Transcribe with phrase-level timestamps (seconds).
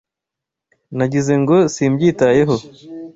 [0.97, 2.55] Nagize ngo simbyitayeho.